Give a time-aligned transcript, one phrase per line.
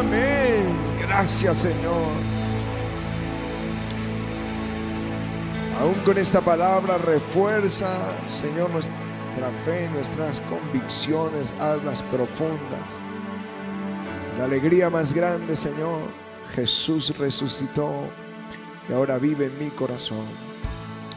[0.00, 0.76] Amén.
[0.98, 2.12] Gracias Señor.
[5.78, 7.88] Aún con esta palabra refuerza,
[8.26, 12.90] Señor, nuestra fe, nuestras convicciones, almas profundas.
[14.38, 16.00] La alegría más grande, Señor,
[16.54, 17.92] Jesús resucitó
[18.88, 20.24] y ahora vive en mi corazón.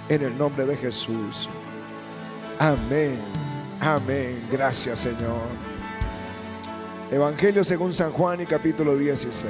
[0.10, 1.50] En el nombre de Jesús.
[2.60, 3.18] Amén.
[3.80, 4.46] Amén.
[4.52, 5.73] Gracias, Señor.
[7.14, 9.46] Evangelio según San Juan y capítulo 16.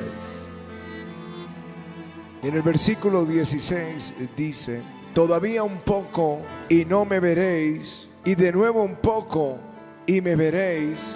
[2.41, 4.81] En el versículo 16 dice,
[5.13, 9.59] todavía un poco y no me veréis, y de nuevo un poco
[10.05, 11.15] y me veréis,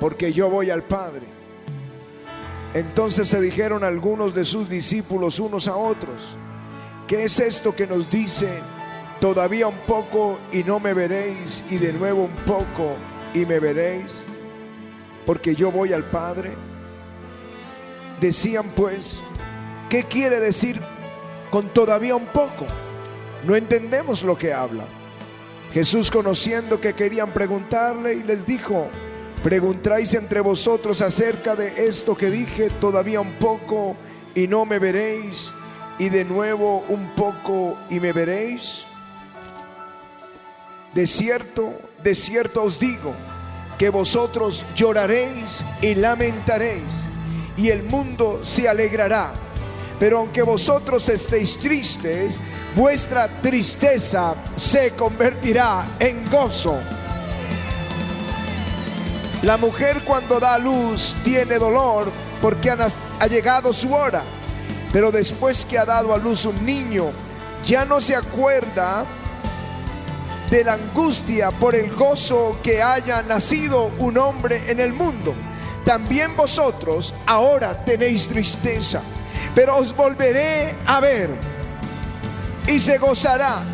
[0.00, 1.26] porque yo voy al Padre.
[2.72, 6.38] Entonces se dijeron algunos de sus discípulos unos a otros,
[7.06, 8.48] ¿qué es esto que nos dice,
[9.20, 12.94] todavía un poco y no me veréis, y de nuevo un poco
[13.34, 14.24] y me veréis?
[15.26, 16.52] Porque yo voy al Padre.
[18.20, 19.20] Decían pues,
[19.88, 20.80] ¿qué quiere decir
[21.50, 22.66] con todavía un poco?
[23.44, 24.84] No entendemos lo que habla.
[25.72, 28.88] Jesús conociendo que querían preguntarle y les dijo,
[29.42, 33.96] preguntáis entre vosotros acerca de esto que dije, todavía un poco
[34.34, 35.50] y no me veréis,
[35.98, 38.84] y de nuevo un poco y me veréis.
[40.94, 43.12] De cierto, de cierto os digo,
[43.78, 46.92] que vosotros lloraréis y lamentaréis,
[47.56, 49.32] y el mundo se alegrará.
[49.98, 52.34] Pero aunque vosotros estéis tristes,
[52.74, 56.78] vuestra tristeza se convertirá en gozo.
[59.42, 64.22] La mujer cuando da luz tiene dolor porque ha llegado su hora.
[64.92, 67.10] Pero después que ha dado a luz un niño,
[67.64, 69.04] ya no se acuerda
[70.54, 75.34] de la angustia por el gozo que haya nacido un hombre en el mundo.
[75.84, 79.00] También vosotros ahora tenéis tristeza,
[79.52, 81.30] pero os volveré a ver
[82.68, 83.64] y se gozará.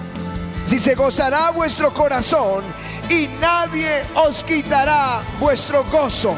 [0.65, 2.65] Si se gozará vuestro corazón
[3.11, 6.35] y nadie os quitará vuestro gozo.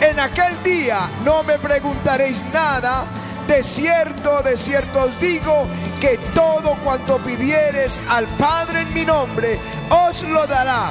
[0.00, 3.04] En aquel día no me preguntaréis nada,
[3.46, 5.66] de cierto, de cierto os digo
[6.00, 9.58] que todo cuanto pidieres al Padre en mi nombre,
[9.88, 10.90] os lo dará.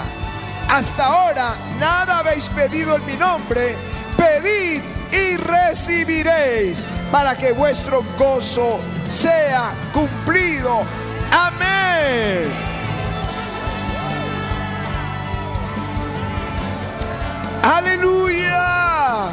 [0.69, 3.75] Hasta ahora nada habéis pedido en mi nombre,
[4.17, 8.79] pedid y recibiréis para que vuestro gozo
[9.09, 10.83] sea cumplido.
[11.31, 12.49] Amén.
[17.61, 19.29] Aleluya.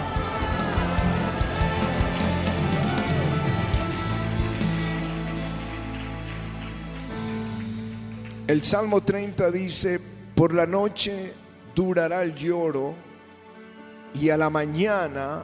[8.53, 9.99] El Salmo 30 dice,
[10.35, 11.33] por la noche
[11.75, 12.95] durará el lloro
[14.21, 15.43] y a la mañana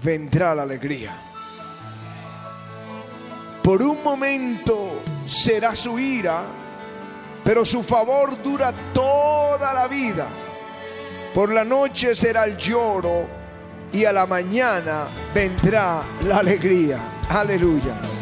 [0.00, 1.16] vendrá la alegría.
[3.60, 6.44] Por un momento será su ira,
[7.42, 10.28] pero su favor dura toda la vida.
[11.34, 13.26] Por la noche será el lloro
[13.92, 17.00] y a la mañana vendrá la alegría.
[17.28, 18.13] Aleluya.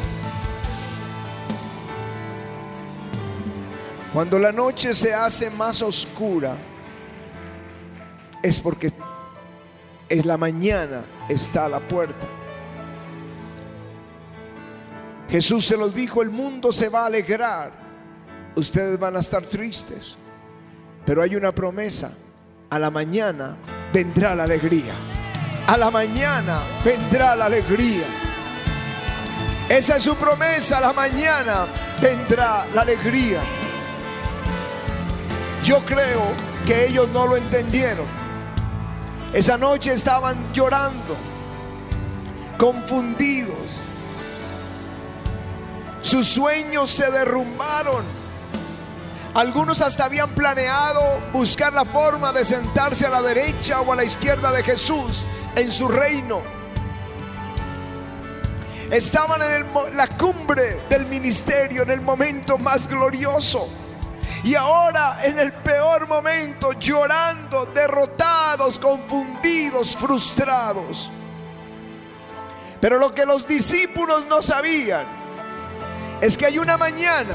[4.13, 6.57] Cuando la noche se hace más oscura,
[8.43, 8.93] es porque
[10.09, 12.27] en la mañana está a la puerta.
[15.31, 17.73] Jesús se los dijo, el mundo se va a alegrar,
[18.55, 20.17] ustedes van a estar tristes,
[21.07, 22.13] pero hay una promesa,
[22.69, 23.57] a la mañana
[23.95, 24.93] vendrá la alegría,
[25.67, 28.05] a la mañana vendrá la alegría.
[29.71, 31.65] Esa es su promesa, a la mañana
[32.03, 33.41] vendrá la alegría.
[35.63, 36.23] Yo creo
[36.67, 38.07] que ellos no lo entendieron.
[39.33, 41.17] Esa noche estaban llorando,
[42.59, 43.81] confundidos.
[46.03, 48.05] Sus sueños se derrumbaron.
[49.35, 54.05] Algunos hasta habían planeado buscar la forma de sentarse a la derecha o a la
[54.05, 55.25] izquierda de Jesús
[55.57, 56.43] en su reino.
[58.91, 63.71] Estaban en la cumbre del ministerio, en el momento más glorioso.
[64.45, 71.11] Y ahora en el peor momento, llorando, derrotados, confundidos, frustrados.
[72.81, 75.07] Pero lo que los discípulos no sabían
[76.21, 77.35] es que hay una mañana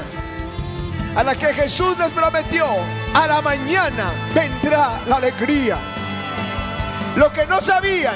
[1.16, 2.66] a la que Jesús les prometió,
[3.14, 5.78] a la mañana vendrá la alegría.
[7.16, 8.14] Lo que no sabían,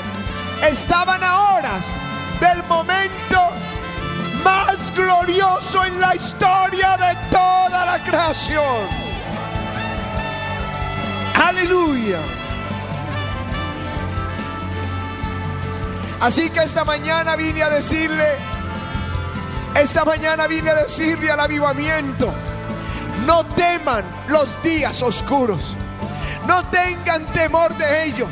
[0.63, 1.87] estaban a horas
[2.41, 3.52] del momento
[4.45, 9.03] más glorioso en la historia de toda la creación.
[11.45, 12.19] Aleluya.
[16.21, 18.37] Así que esta mañana vine a decirle,
[19.75, 22.33] esta mañana vine a decirle al avivamiento,
[23.27, 25.75] no teman los días oscuros,
[26.47, 28.29] no tengan temor de ellos.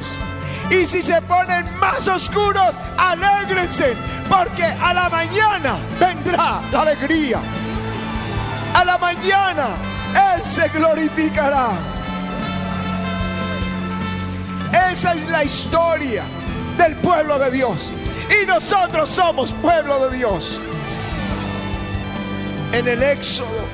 [0.71, 3.97] Y si se ponen más oscuros, alégrense,
[4.29, 7.41] porque a la mañana vendrá la alegría.
[8.75, 9.71] A la mañana
[10.35, 11.71] Él se glorificará.
[14.93, 16.23] Esa es la historia
[16.79, 17.93] del pueblo de Dios.
[18.31, 20.61] Y nosotros somos pueblo de Dios.
[22.73, 23.67] En el Éxodo,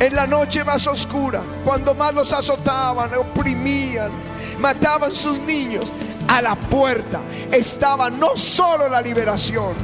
[0.00, 4.10] en la noche más oscura, cuando más los azotaban, oprimían,
[4.58, 5.92] mataban sus niños,
[6.28, 7.20] a la puerta
[7.50, 9.74] estaba no solo la liberación,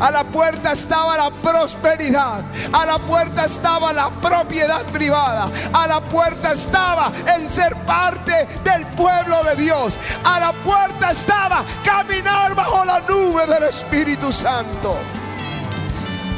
[0.00, 2.44] a la puerta estaba la prosperidad.
[2.72, 5.50] A la puerta estaba la propiedad privada.
[5.72, 9.98] A la puerta estaba el ser parte del pueblo de Dios.
[10.24, 14.96] A la puerta estaba caminar bajo la nube del Espíritu Santo.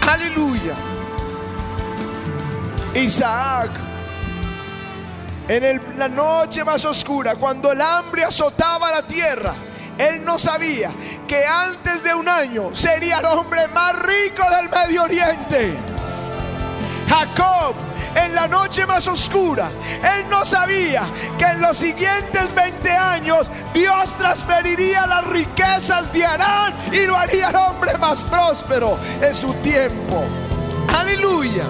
[0.08, 0.75] Aleluya.
[2.94, 3.70] Isaac,
[5.48, 9.54] en la noche más oscura, cuando el hambre azotaba la tierra,
[9.96, 10.90] él no sabía
[11.26, 15.74] que antes de un año sería el hombre más rico del Medio Oriente.
[17.08, 17.74] Jacob,
[18.14, 19.70] en la noche más oscura,
[20.16, 21.04] él no sabía
[21.38, 27.48] que en los siguientes 20 años Dios transferiría las riquezas de Arán y lo haría
[27.48, 30.22] el hombre más próspero en su tiempo.
[30.94, 31.64] Aleluya.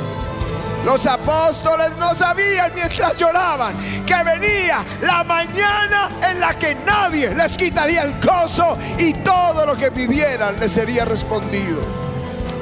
[0.89, 3.75] Los apóstoles no sabían mientras lloraban
[4.07, 9.77] que venía la mañana en la que nadie les quitaría el gozo y todo lo
[9.77, 11.83] que pidieran les sería respondido.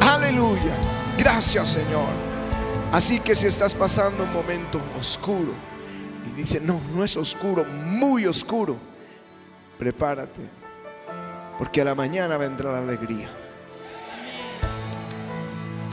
[0.01, 0.75] Aleluya.
[1.17, 2.09] Gracias Señor.
[2.91, 5.53] Así que si estás pasando un momento oscuro
[6.29, 8.77] y dice, no, no es oscuro, muy oscuro,
[9.79, 10.41] prepárate.
[11.59, 13.31] Porque a la mañana vendrá la alegría.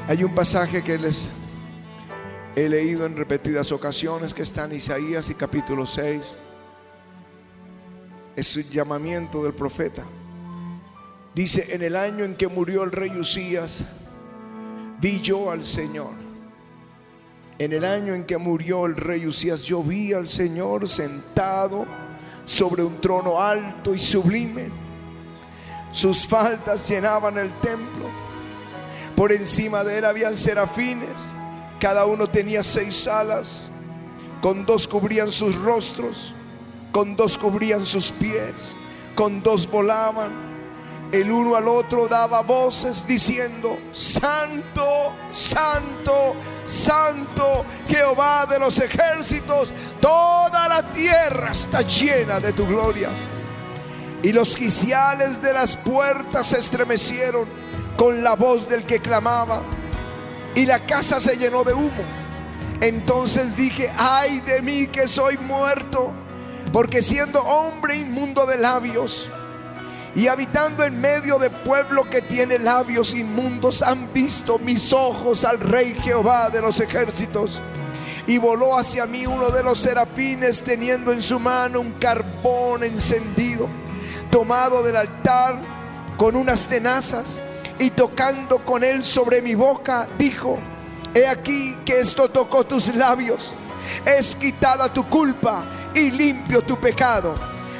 [0.07, 1.29] Hay un pasaje que les
[2.55, 6.21] he leído en repetidas ocasiones que está en Isaías y capítulo 6.
[8.35, 10.03] Es el llamamiento del profeta.
[11.33, 13.83] Dice, en el año en que murió el rey Usías,
[14.99, 16.11] vi yo al Señor.
[17.57, 21.87] En el año en que murió el rey Usías, yo vi al Señor sentado
[22.45, 24.69] sobre un trono alto y sublime.
[25.91, 28.05] Sus faltas llenaban el templo.
[29.15, 31.33] Por encima de él habían serafines
[31.83, 33.67] cada uno tenía seis alas,
[34.41, 36.33] con dos cubrían sus rostros,
[36.93, 38.73] con dos cubrían sus pies,
[39.15, 40.31] con dos volaban.
[41.11, 46.35] El uno al otro daba voces diciendo, Santo, Santo,
[46.65, 53.09] Santo, Jehová de los ejércitos, toda la tierra está llena de tu gloria.
[54.23, 57.45] Y los quiciales de las puertas se estremecieron
[57.97, 59.63] con la voz del que clamaba
[60.55, 62.03] y la casa se llenó de humo.
[62.81, 66.11] Entonces dije, ay de mí que soy muerto,
[66.71, 69.29] porque siendo hombre inmundo de labios
[70.15, 75.59] y habitando en medio de pueblo que tiene labios inmundos, han visto mis ojos al
[75.59, 77.59] rey Jehová de los ejércitos.
[78.27, 83.67] Y voló hacia mí uno de los serafines teniendo en su mano un carbón encendido,
[84.29, 85.59] tomado del altar
[86.15, 87.39] con unas tenazas
[87.79, 90.59] y tocando con él sobre mi boca, dijo,
[91.13, 93.53] he aquí que esto tocó tus labios,
[94.05, 95.63] es quitada tu culpa
[95.93, 97.35] y limpio tu pecado.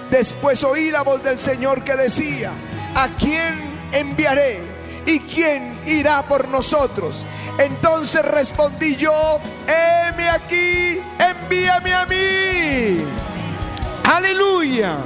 [0.09, 2.51] Después oí la voz del Señor que decía,
[2.95, 3.55] ¿a quién
[3.91, 4.62] enviaré?
[5.05, 7.25] ¿Y quién irá por nosotros?
[7.57, 13.03] Entonces respondí yo, heme aquí, envíame a mí.
[14.03, 14.97] Aleluya.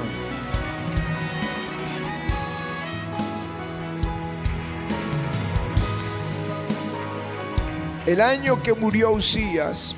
[8.07, 9.93] El año que murió Usías,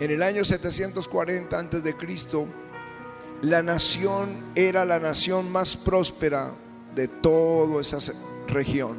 [0.00, 2.48] en el año 740 antes de Cristo,
[3.42, 6.50] la nación era la nación más próspera
[6.96, 7.98] de toda esa
[8.48, 8.96] región.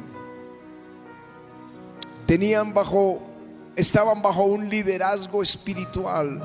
[2.26, 3.20] Tenían bajo
[3.76, 6.42] estaban bajo un liderazgo espiritual.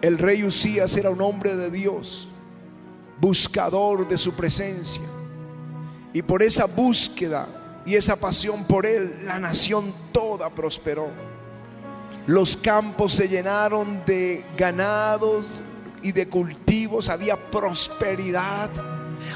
[0.00, 2.30] El rey Usías era un hombre de Dios
[3.20, 5.02] buscador de su presencia.
[6.12, 7.46] Y por esa búsqueda
[7.84, 11.08] y esa pasión por Él, la nación toda prosperó.
[12.26, 15.46] Los campos se llenaron de ganados
[16.02, 18.70] y de cultivos, había prosperidad,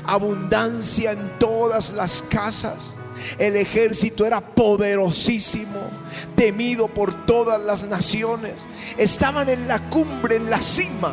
[0.04, 2.94] abundancia en todas las casas.
[3.38, 5.80] El ejército era poderosísimo.
[6.34, 8.66] temido por todas las naciones.
[8.96, 11.12] Estaban en la cumbre, en la cima,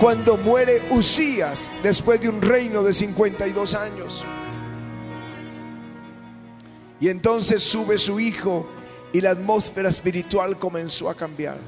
[0.00, 4.24] cuando muere Usías después de un reino de 52 años.
[7.00, 8.66] Y entonces sube su hijo
[9.12, 11.58] y la atmósfera espiritual comenzó a cambiar.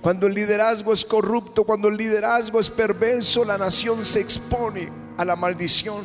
[0.00, 5.24] Cuando el liderazgo es corrupto, cuando el liderazgo es perverso, la nación se expone a
[5.24, 6.04] la maldición.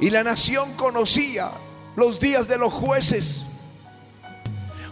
[0.00, 1.50] Y la nación conocía
[1.96, 3.44] los días de los jueces.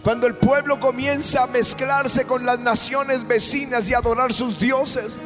[0.03, 5.19] Cuando el pueblo comienza a mezclarse con las naciones vecinas y adorar sus dioses,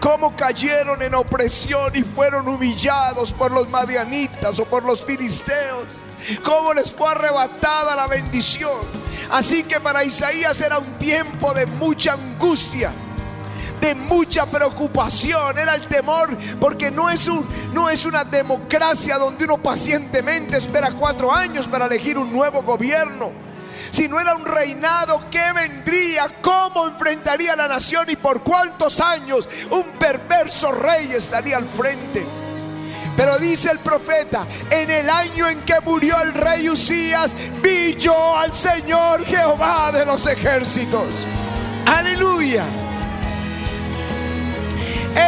[0.00, 5.98] cómo cayeron en opresión y fueron humillados por los madianitas o por los filisteos,
[6.42, 8.80] cómo les fue arrebatada la bendición.
[9.30, 12.92] Así que para Isaías era un tiempo de mucha angustia,
[13.78, 19.44] de mucha preocupación, era el temor, porque no es, un, no es una democracia donde
[19.44, 23.43] uno pacientemente espera cuatro años para elegir un nuevo gobierno
[23.94, 26.28] si no era un reinado, ¿qué vendría?
[26.42, 32.26] ¿Cómo enfrentaría la nación y por cuántos años un perverso rey estaría al frente?
[33.16, 38.36] Pero dice el profeta, en el año en que murió el rey Usías, vi yo
[38.36, 41.24] al Señor Jehová de los ejércitos.
[41.86, 42.64] Aleluya.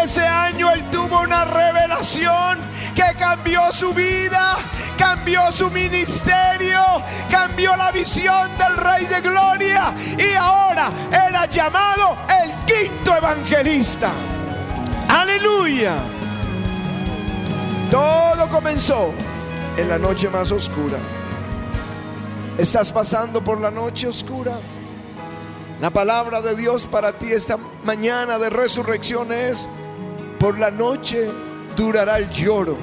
[0.02, 2.58] Ese año él tuvo una revelación
[2.96, 4.56] que cambió su vida,
[4.96, 6.80] cambió su ministerio,
[7.30, 14.10] cambió la visión del Rey de Gloria y ahora era llamado el quinto evangelista.
[15.08, 15.94] Aleluya.
[17.90, 19.12] Todo comenzó
[19.76, 20.98] en la noche más oscura.
[22.58, 24.58] ¿Estás pasando por la noche oscura?
[25.80, 29.68] La palabra de Dios para ti esta mañana de resurrección es,
[30.40, 31.28] por la noche
[31.76, 32.76] durará el lloro,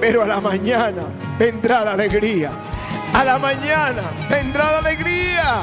[0.00, 1.06] pero a la mañana
[1.38, 2.50] vendrá la alegría.
[3.14, 5.62] A la mañana vendrá la alegría.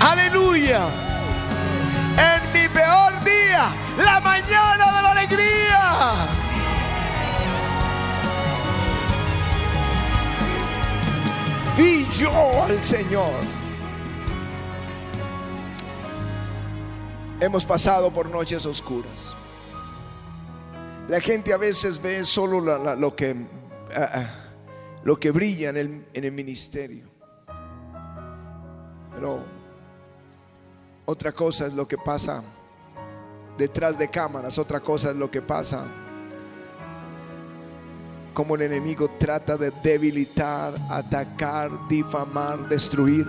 [0.00, 0.80] Aleluya.
[2.18, 3.68] En mi peor día,
[3.98, 6.12] la mañana de la alegría.
[11.76, 13.62] Vi yo al Señor.
[17.40, 19.10] Hemos pasado por noches oscuras.
[21.08, 23.34] La gente a veces ve solo lo, que,
[23.96, 24.41] ah, ah,
[25.04, 27.06] lo que brilla en el, ministerio.
[29.14, 29.44] Pero
[31.04, 32.42] otra cosa es lo que pasa
[33.58, 35.84] detrás de cámaras, otra cosa es lo que pasa
[38.32, 43.28] como el enemigo trata de debilitar, atacar, difamar, destruir.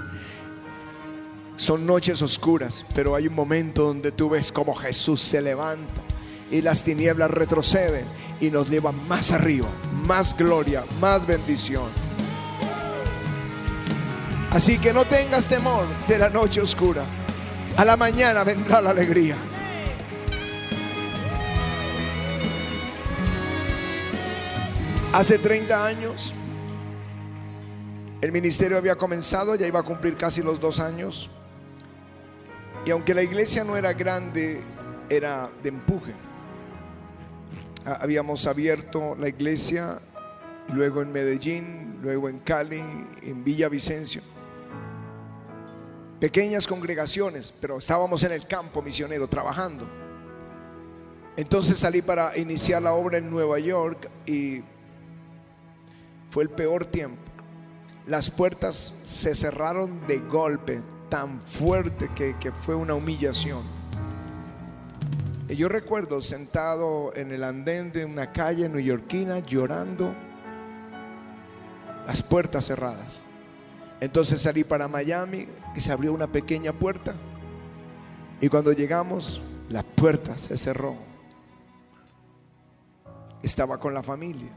[1.58, 6.01] Son noches oscuras, pero hay un momento donde tú ves como Jesús se levanta
[6.50, 8.06] y las tinieblas retroceden
[8.44, 9.70] y nos llevan más arriba,
[10.06, 11.86] más gloria, más bendición.
[14.52, 17.06] Así que no tengas temor de la noche oscura.
[17.78, 19.38] A la mañana vendrá la alegría.
[25.14, 26.34] Hace 30 años
[28.20, 31.30] el ministerio había comenzado, ya iba a cumplir casi los dos años.
[32.86, 34.62] Y aunque la iglesia no era grande,
[35.10, 36.33] era de empuje.
[37.86, 40.00] Ah, habíamos abierto la iglesia,
[40.74, 42.82] luego en Medellín, luego en Cali,
[43.22, 44.22] en Villavicencio.
[46.20, 49.86] Pequeñas congregaciones, pero estábamos en el campo misionero trabajando.
[51.36, 54.63] Entonces salí para iniciar la obra en Nueva York y
[56.30, 57.22] fue el peor tiempo.
[58.08, 63.83] Las puertas se cerraron de golpe, tan fuerte que, que fue una humillación.
[65.55, 70.13] Yo recuerdo sentado en el andén de una calle neoyorquina llorando,
[72.07, 73.22] las puertas cerradas.
[74.00, 77.13] Entonces salí para Miami y se abrió una pequeña puerta.
[78.41, 80.95] Y cuando llegamos, la puerta se cerró.
[83.43, 84.50] Estaba con la familia.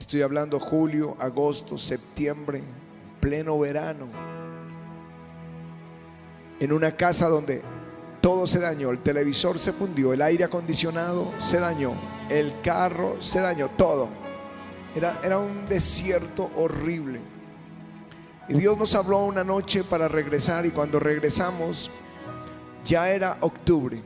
[0.00, 2.62] Estoy hablando julio, agosto, septiembre,
[3.20, 4.06] pleno verano.
[6.58, 7.62] En una casa donde
[8.26, 11.92] todo se dañó, el televisor se fundió, el aire acondicionado se dañó,
[12.28, 14.08] el carro se dañó, todo.
[14.96, 17.20] Era, era un desierto horrible.
[18.48, 21.88] Y Dios nos habló una noche para regresar y cuando regresamos
[22.84, 24.02] ya era octubre.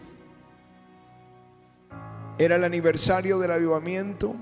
[2.37, 4.35] Era el aniversario del avivamiento.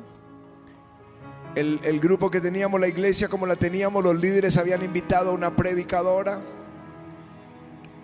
[1.54, 5.34] El, el, grupo que teníamos, la iglesia como la teníamos, los líderes habían invitado a
[5.34, 6.40] una predicadora,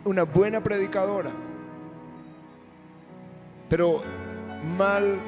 [0.04, 1.32] una buena predicadora
[3.74, 4.04] pero
[4.78, 5.18] mal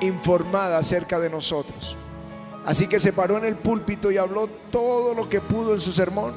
[0.00, 1.96] informada acerca de nosotros.
[2.64, 5.92] Así que se paró en el púlpito y habló todo lo que pudo en su
[5.92, 6.34] sermón.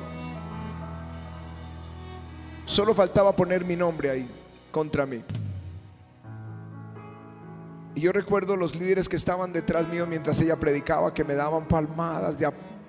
[2.68, 4.30] Solo faltaba poner mi nombre ahí
[4.70, 5.24] contra mí.
[7.96, 11.68] Y yo recuerdo los líderes que estaban detrás mío mientras ella predicaba que me daban
[11.68, 12.36] palmadas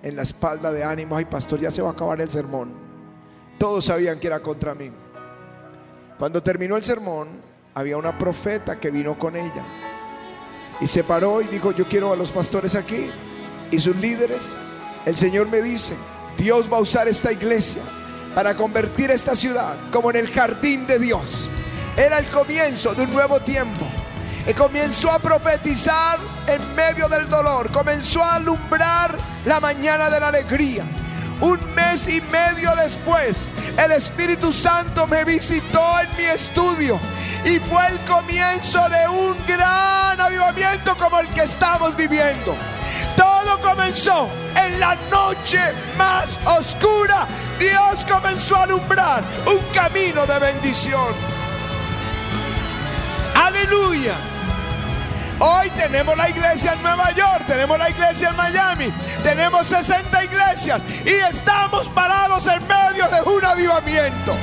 [0.03, 1.17] en la espalda de ánimo.
[1.17, 2.75] Ay, pastor, ya se va a acabar el sermón.
[3.57, 4.93] Todos sabían que era contra mí.
[6.19, 9.65] Cuando terminó el sermón, había una profeta que vino con ella.
[10.81, 13.11] Y se paró y dijo, yo quiero a los pastores aquí
[13.71, 14.41] y sus líderes.
[15.07, 15.95] El Señor me dice,
[16.39, 17.83] Dios va a usar esta iglesia
[18.35, 21.49] para convertir esta ciudad como en el jardín de Dios.
[21.97, 23.87] Era el comienzo de un nuevo tiempo.
[24.47, 27.71] Y comenzó a profetizar en medio del dolor.
[27.71, 30.85] Comenzó a alumbrar la mañana de la alegría.
[31.41, 33.49] Un mes y medio después,
[33.83, 36.99] el Espíritu Santo me visitó en mi estudio.
[37.45, 42.55] Y fue el comienzo de un gran avivamiento como el que estamos viviendo.
[43.17, 45.61] Todo comenzó en la noche
[45.97, 47.27] más oscura.
[47.59, 51.15] Dios comenzó a alumbrar un camino de bendición.
[53.35, 54.15] Aleluya.
[55.43, 58.93] Hoy tenemos la iglesia en Nueva York, tenemos la iglesia en Miami,
[59.23, 64.37] tenemos 60 iglesias y estamos parados en medio de un avivamiento.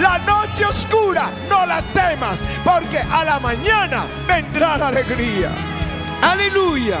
[0.00, 5.50] La noche oscura no la temas, porque a la mañana vendrá la alegría.
[6.22, 6.98] Aleluya.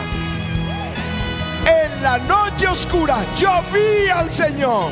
[1.66, 4.90] En la noche oscura yo vi al Señor.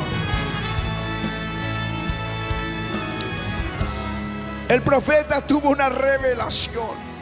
[4.67, 7.13] El profeta tuvo una revelación.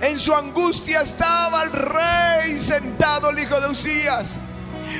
[0.00, 4.36] En su angustia estaba el rey sentado, el hijo de Usías.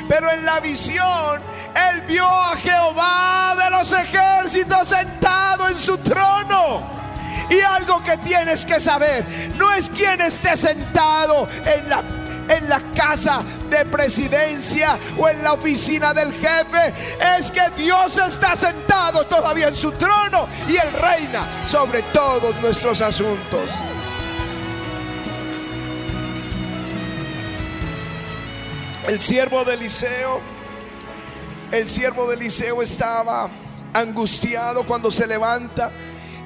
[0.08, 1.40] Pero en la visión,
[1.74, 6.90] él vio a Jehová de los ejércitos sentado en su trono.
[7.50, 9.24] Y algo que tienes que saber,
[9.56, 12.02] no es quien esté sentado en la
[12.48, 16.94] en la casa de presidencia o en la oficina del jefe.
[17.38, 23.00] Es que Dios está sentado todavía en su trono y Él reina sobre todos nuestros
[23.00, 23.70] asuntos.
[29.06, 30.40] El siervo de Eliseo,
[31.72, 33.48] el siervo de Eliseo estaba
[33.94, 35.90] angustiado cuando se levanta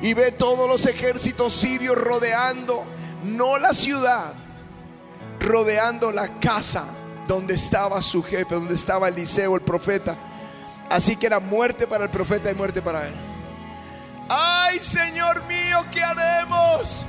[0.01, 2.87] y ve todos los ejércitos sirios rodeando,
[3.25, 4.33] no la ciudad,
[5.41, 6.85] rodeando la casa
[7.27, 10.17] donde estaba su jefe, donde estaba Eliseo, el profeta.
[10.89, 13.15] Así que era muerte para el profeta y muerte para él.
[14.29, 17.05] Ay, Señor mío, ¿qué haremos?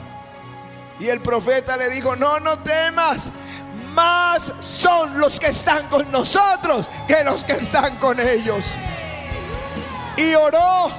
[0.99, 3.30] Y el profeta le dijo, no, no temas
[3.98, 8.64] más son los que están con nosotros que los que están con ellos.
[10.16, 10.92] Y oró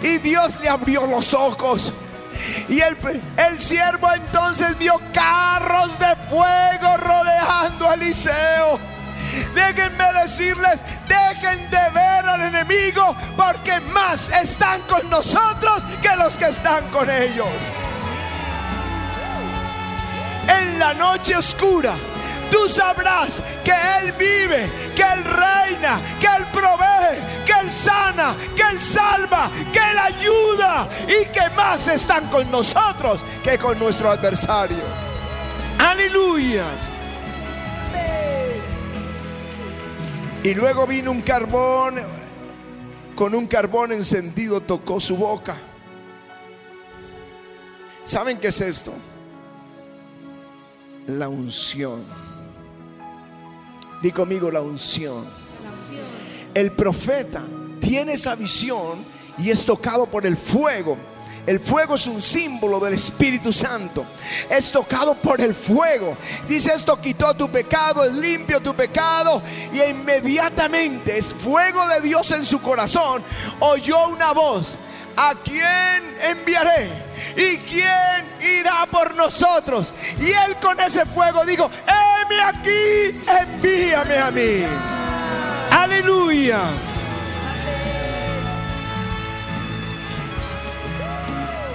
[0.00, 1.92] y Dios le abrió los ojos.
[2.68, 2.96] Y el,
[3.36, 8.78] el siervo entonces vio carros de fuego rodeando a Eliseo.
[9.52, 16.46] Déjenme decirles, dejen de ver al enemigo porque más están con nosotros que los que
[16.46, 17.48] están con ellos.
[20.48, 21.94] En la noche oscura
[22.54, 28.62] tú sabrás que Él vive, que Él reina, que Él provee, que Él sana, que
[28.62, 34.84] Él salva, que Él ayuda y que más están con nosotros que con nuestro adversario.
[35.80, 36.64] Aleluya.
[40.44, 41.96] Y luego vino un carbón,
[43.16, 45.56] con un carbón encendido tocó su boca.
[48.04, 48.92] ¿Saben qué es esto?
[51.06, 52.23] La unción.
[54.04, 55.24] Di conmigo la unción.
[56.52, 57.40] El profeta
[57.80, 59.02] tiene esa visión
[59.38, 60.98] y es tocado por el fuego.
[61.46, 64.04] El fuego es un símbolo del Espíritu Santo.
[64.50, 66.18] Es tocado por el fuego.
[66.46, 69.40] Dice esto quitó tu pecado, es limpio tu pecado.
[69.72, 73.22] Y inmediatamente es fuego de Dios en su corazón.
[73.60, 74.76] Oyó una voz.
[75.16, 76.90] ¿A quién enviaré?
[77.36, 79.94] ¿Y quién irá por nosotros?
[80.20, 81.70] Y él con ese fuego dijo,
[82.24, 84.64] heme aquí, envíame a mí.
[85.70, 86.60] Aleluya.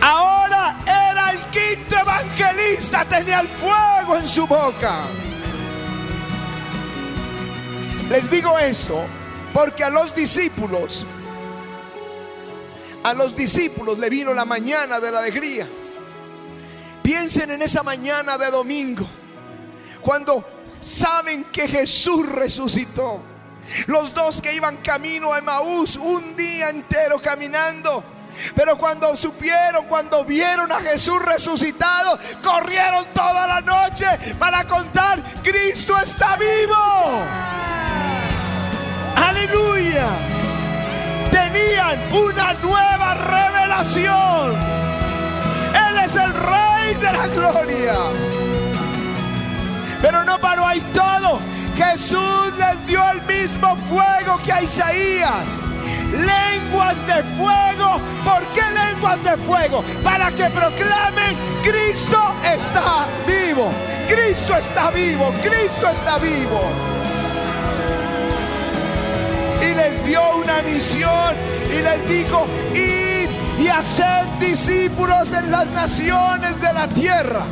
[0.02, 5.04] Ahora era el quinto evangelista, tenía el fuego en su boca.
[8.10, 9.06] Les digo esto
[9.54, 11.06] porque a los discípulos
[13.04, 15.68] a los discípulos le vino la mañana de la alegría.
[17.02, 19.10] Piensen en esa mañana de domingo,
[20.02, 20.46] cuando
[20.82, 23.22] saben que Jesús resucitó.
[23.86, 28.04] Los dos que iban camino a Emaús un día entero caminando,
[28.56, 34.06] Pero cuando supieron, cuando vieron a Jesús resucitado, corrieron toda la noche
[34.40, 37.22] para contar, Cristo está vivo.
[39.16, 40.08] Aleluya.
[41.32, 44.56] Tenían una nueva revelación.
[45.74, 48.49] Él es el rey de la gloria.
[50.02, 51.40] Pero no paró ahí todo.
[51.76, 55.46] Jesús les dio el mismo fuego que a Isaías.
[56.12, 58.02] Lenguas de fuego.
[58.24, 59.84] ¿Por qué lenguas de fuego?
[60.04, 63.72] Para que proclamen, Cristo está vivo.
[64.08, 65.34] Cristo está vivo.
[65.42, 66.62] Cristo está vivo.
[69.62, 71.36] Y les dio una misión
[71.72, 77.44] y les dijo, id y haced discípulos en las naciones de la tierra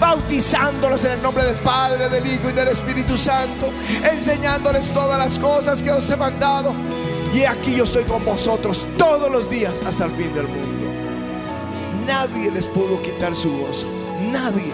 [0.00, 3.70] bautizándolos en el nombre del Padre, del Hijo y del Espíritu Santo,
[4.10, 6.74] enseñándoles todas las cosas que os he mandado.
[7.32, 10.86] Y aquí yo estoy con vosotros todos los días hasta el fin del mundo.
[12.06, 13.86] Nadie les pudo quitar su gozo.
[14.30, 14.72] Nadie.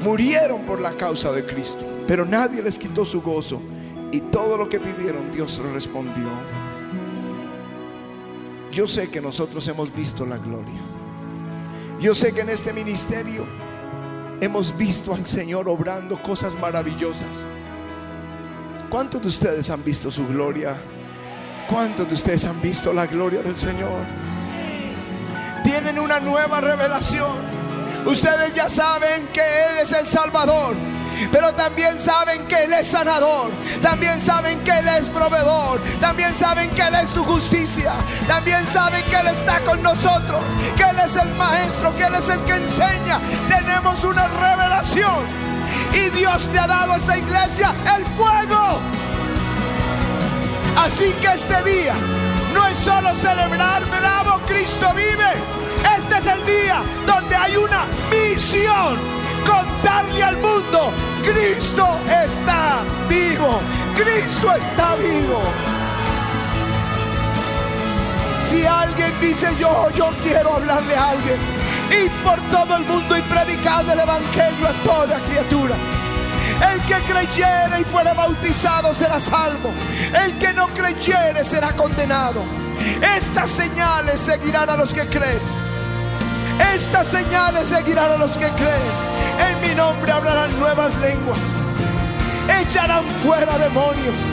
[0.00, 1.84] Murieron por la causa de Cristo.
[2.06, 3.60] Pero nadie les quitó su gozo.
[4.10, 6.28] Y todo lo que pidieron Dios lo respondió.
[8.72, 10.80] Yo sé que nosotros hemos visto la gloria.
[12.00, 13.44] Yo sé que en este ministerio
[14.40, 17.28] hemos visto al Señor obrando cosas maravillosas.
[18.88, 20.76] ¿Cuántos de ustedes han visto su gloria?
[21.68, 24.04] ¿Cuántos de ustedes han visto la gloria del Señor?
[25.62, 27.36] Tienen una nueva revelación.
[28.06, 30.74] Ustedes ya saben que Él es el Salvador.
[31.32, 33.50] Pero también saben que Él es sanador.
[33.82, 35.80] También saben que Él es proveedor.
[36.00, 37.92] También saben que Él es su justicia.
[38.26, 40.40] También saben que Él está con nosotros.
[40.76, 41.96] Que Él es el maestro.
[41.96, 43.20] Que Él es el que enseña.
[43.48, 45.48] Tenemos una revelación.
[45.92, 48.80] Y Dios le ha dado a esta iglesia el fuego.
[50.76, 51.94] Así que este día
[52.54, 55.32] no es solo celebrar, bravo, Cristo vive.
[55.98, 58.96] Este es el día donde hay una misión.
[59.46, 60.92] Contarle al mundo,
[61.32, 63.60] Cristo está vivo.
[63.94, 65.42] Cristo está vivo.
[68.42, 71.36] Si alguien dice yo, yo quiero hablarle a alguien,
[71.90, 75.76] id por todo el mundo y predicad el Evangelio a toda criatura.
[76.72, 79.70] El que creyere y fuere bautizado será salvo.
[80.24, 82.42] El que no creyere será condenado.
[83.16, 85.40] Estas señales seguirán a los que creen.
[86.74, 88.82] Estas señales seguirán a los que creen.
[89.48, 91.52] En mi nombre hablarán nuevas lenguas.
[92.60, 94.30] Echarán fuera demonios.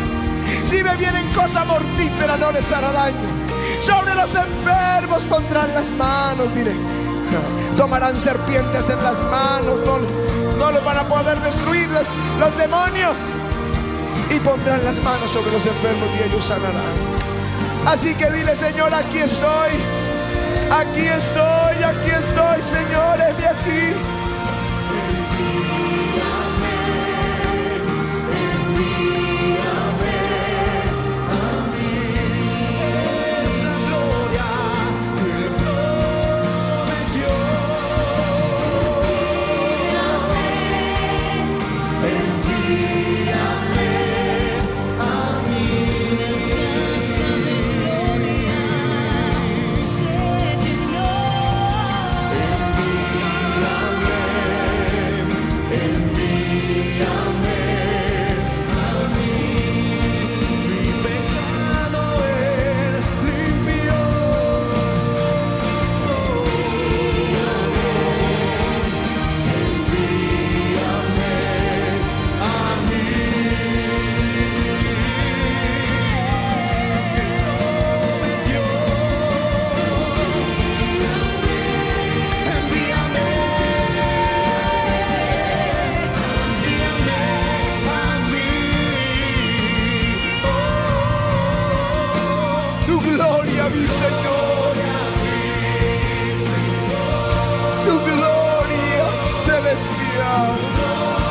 [0.64, 3.18] Si me vienen cosas mortíferas no les hará daño.
[3.80, 6.76] Sobre los enfermos pondrán las manos, diré.
[7.78, 9.80] Tomarán serpientes en las manos.
[9.86, 10.00] No,
[10.58, 12.08] no los van a poder destruirles
[12.40, 13.16] los demonios.
[14.30, 17.16] Y pondrán las manos sobre los enfermos y ellos sanarán.
[17.86, 19.72] Así que dile, Señor, aquí estoy.
[20.72, 24.15] Aquí estoy, aquí estoy, Señor, heme aquí.
[92.96, 94.74] Tu gloria, mi Señor.
[97.86, 101.25] Tu gloria celestial.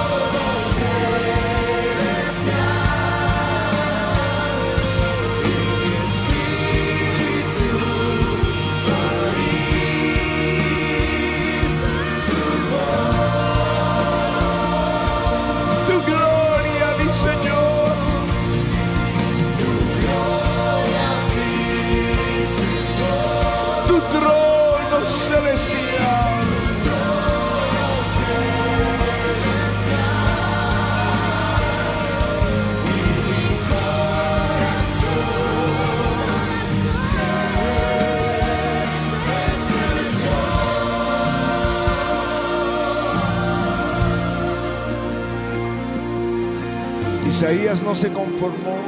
[47.34, 48.78] Isaías no se conformó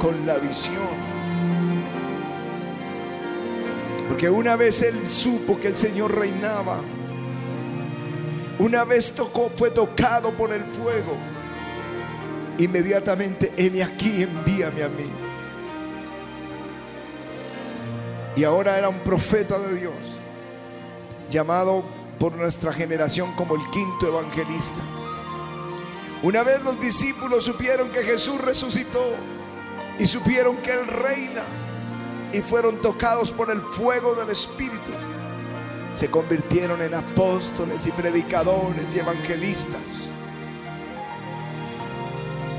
[0.00, 0.88] con la visión.
[4.08, 6.80] Porque una vez él supo que el Señor reinaba,
[8.58, 11.14] una vez tocó, fue tocado por el fuego,
[12.56, 15.10] inmediatamente, heme aquí, envíame a mí.
[18.36, 20.18] Y ahora era un profeta de Dios,
[21.28, 21.84] llamado
[22.18, 25.01] por nuestra generación como el quinto evangelista.
[26.22, 29.16] Una vez los discípulos supieron que Jesús resucitó
[29.98, 31.42] y supieron que Él reina
[32.32, 34.92] y fueron tocados por el fuego del Espíritu,
[35.92, 39.80] se convirtieron en apóstoles y predicadores y evangelistas.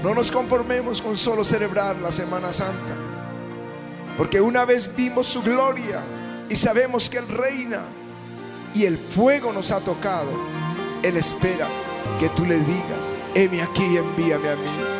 [0.03, 2.95] No nos conformemos con solo celebrar la Semana Santa,
[4.17, 6.01] porque una vez vimos su gloria
[6.49, 7.79] y sabemos que Él reina
[8.75, 10.31] y el fuego nos ha tocado,
[11.01, 11.69] Él espera
[12.19, 14.93] que tú le digas, heme aquí, envíame a mí.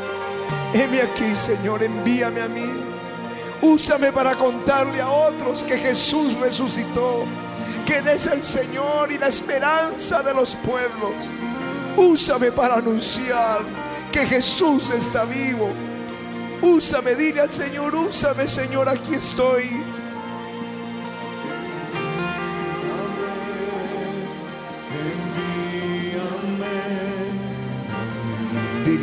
[0.74, 2.72] Heme aquí, Señor, envíame a mí.
[3.62, 7.26] Úsame para contarle a otros que Jesús resucitó,
[7.86, 11.14] que Él es el Señor y la esperanza de los pueblos.
[11.96, 13.62] Úsame para anunciar
[14.12, 15.70] que Jesús está vivo.
[16.62, 19.82] Úsame, dile al Señor, úsame Señor, aquí estoy.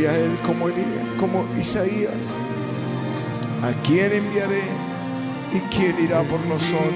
[0.06, 0.66] A Él como,
[1.18, 2.36] como Isaías,
[3.62, 4.62] ¿a quién enviaré
[5.52, 6.94] y quién irá por nosotros?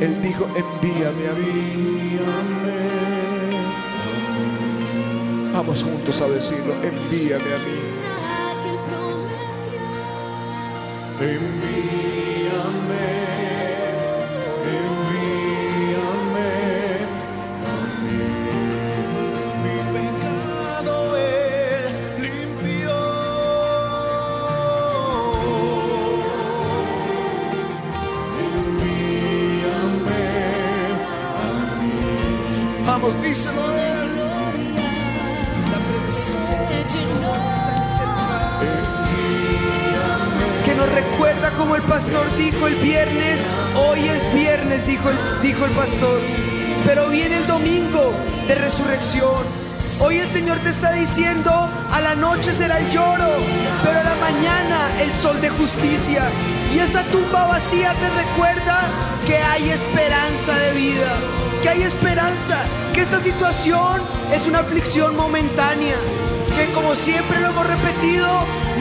[0.00, 2.18] Él dijo, envíame a mí.
[5.52, 7.94] Vamos juntos a decirlo, envíame a mí.
[11.20, 12.03] Envíame,
[40.64, 43.40] Que nos recuerda como el pastor dijo el viernes,
[43.76, 46.20] hoy es viernes, dijo el, dijo el pastor,
[46.86, 48.14] pero viene el domingo
[48.48, 49.44] de resurrección.
[50.00, 51.50] Hoy el Señor te está diciendo,
[51.92, 53.28] a la noche será el lloro,
[53.84, 56.22] pero a la mañana el sol de justicia.
[56.74, 58.80] Y esa tumba vacía te recuerda
[59.26, 61.12] que hay esperanza de vida,
[61.64, 62.58] que hay esperanza,
[62.92, 64.02] que esta situación
[64.34, 65.96] es una aflicción momentánea,
[66.54, 68.28] que como siempre lo hemos repetido,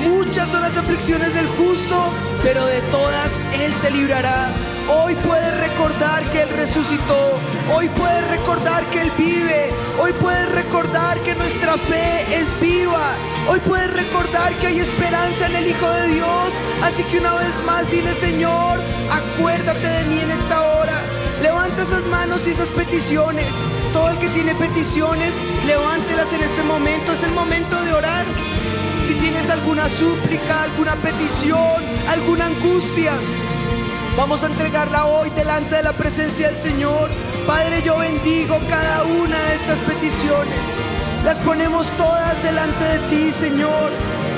[0.04, 1.96] muchas son las aflicciones del justo,
[2.43, 4.50] pero de todas Él te librará.
[4.89, 7.39] Hoy puedes recordar que Él resucitó,
[7.74, 13.15] hoy puedes recordar que Él vive, hoy puedes recordar que nuestra fe es viva,
[13.48, 16.54] hoy puedes recordar que hay esperanza en el Hijo de Dios.
[16.84, 21.12] Así que una vez más dile Señor, acuérdate de mí en esta hora.
[21.41, 23.54] Levanta esas manos y esas peticiones.
[23.91, 27.13] Todo el que tiene peticiones, levántelas en este momento.
[27.13, 28.26] Es el momento de orar.
[29.08, 33.12] Si tienes alguna súplica, alguna petición, alguna angustia,
[34.15, 37.10] vamos a entregarla hoy delante de la presencia del Señor.
[37.46, 40.60] Padre, yo bendigo cada una de estas peticiones.
[41.26, 43.91] Las ponemos todas delante de ti, Señor.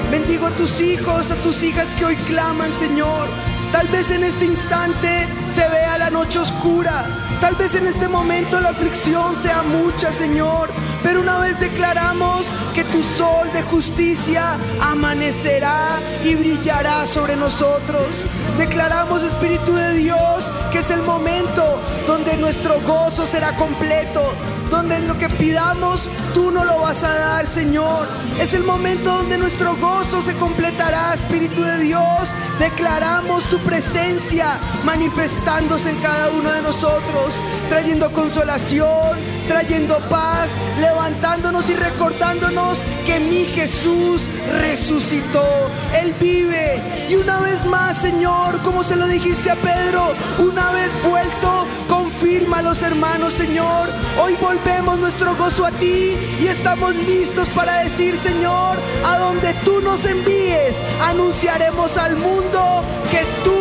[0.10, 3.28] Bendigo a tus hijos, a tus hijas que hoy claman, Señor.
[3.76, 7.06] Tal vez en este instante se vea la noche oscura.
[7.42, 10.70] Tal vez en este momento la aflicción sea mucha, Señor.
[11.04, 18.24] Pero una vez declaramos que tu sol de justicia amanecerá y brillará sobre nosotros.
[18.58, 24.34] Declaramos, Espíritu de Dios, que es el momento donde nuestro gozo será completo.
[24.72, 28.08] Donde en lo que pidamos tú no lo vas a dar, Señor.
[28.40, 31.05] Es el momento donde nuestro gozo se completará,
[31.46, 32.34] Espíritu de Dios.
[32.60, 37.36] Declaramos tu presencia manifestándose en cada uno de nosotros,
[37.70, 44.28] trayendo consolación, trayendo paz, levantándonos y recordándonos que mi Jesús
[44.60, 45.70] resucitó.
[46.02, 46.82] Él vive.
[47.10, 51.68] Y una vez más, Señor, como se lo dijiste a Pedro, una vez vuelto,
[52.18, 53.90] confirma los hermanos, Señor.
[54.22, 59.82] Hoy volvemos nuestro gozo a ti y estamos listos para decir, Señor, a donde tú
[59.82, 63.55] nos envíes, anunciaremos al mundo que tú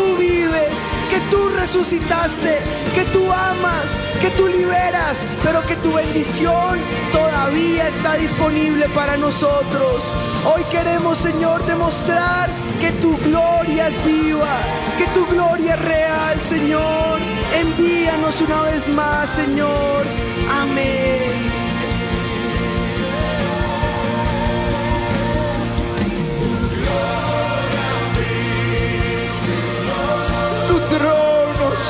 [1.15, 2.59] que tú resucitaste,
[2.93, 6.81] que tú amas, que tú liberas, pero que tu bendición
[7.13, 10.13] todavía está disponible para nosotros.
[10.45, 12.51] Hoy queremos, Señor, demostrar
[12.81, 14.57] que tu gloria es viva,
[14.99, 17.21] que tu gloria es real, Señor.
[17.61, 20.03] Envíanos una vez más, Señor.
[20.63, 21.64] Amén.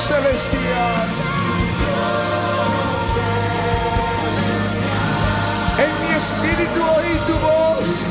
[0.04, 1.00] Celestial.
[5.78, 8.04] En mi espíritu oí tu voz.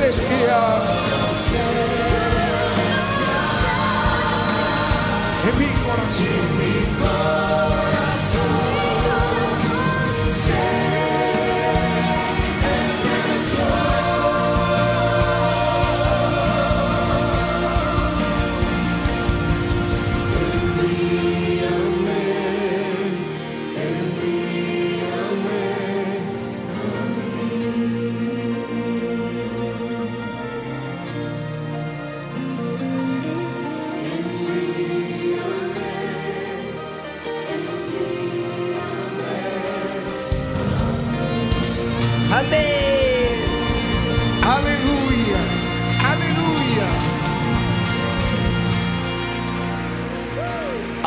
[0.00, 0.82] Trono celestial.
[5.44, 6.49] En mi corazón.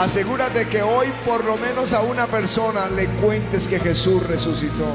[0.04, 4.86] Asegúrate que hoy por lo menos a una persona le cuentes que Jesús resucitó.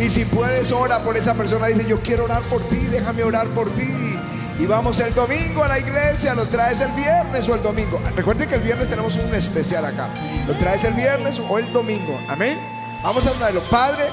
[0.00, 1.68] Y si puedes, ora por esa persona.
[1.68, 4.18] Dice, yo quiero orar por ti, déjame orar por ti.
[4.58, 8.00] Y vamos el domingo a la iglesia, lo traes el viernes o el domingo.
[8.16, 10.08] Recuerde que el viernes tenemos un especial acá.
[10.48, 12.18] Lo traes el viernes o el domingo.
[12.28, 12.58] Amén.
[13.04, 13.62] Vamos a traerlo.
[13.70, 14.06] Padre,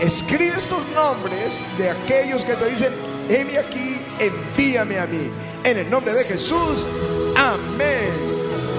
[0.00, 2.92] escribe estos nombres de aquellos que te dicen,
[3.28, 5.30] heme aquí, envíame a mí.
[5.62, 6.88] En el nombre de Jesús.
[7.36, 8.23] Amén.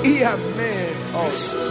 [0.05, 0.93] Y amén.
[1.15, 1.64] Oh.